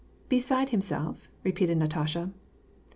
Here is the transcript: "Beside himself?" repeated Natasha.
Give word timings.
"Beside 0.29 0.69
himself?" 0.69 1.29
repeated 1.43 1.77
Natasha. 1.77 2.31